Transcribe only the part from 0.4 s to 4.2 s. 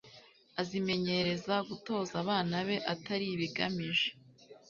azimenyereza gutoza abana be atari ibigamije